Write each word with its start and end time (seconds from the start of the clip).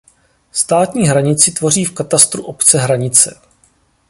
Státní 0.51 1.07
hranici 1.07 1.51
tvoří 1.51 1.85
v 1.85 1.93
katastru 1.93 2.43
obce 2.43 2.77
Hranice. 2.79 3.41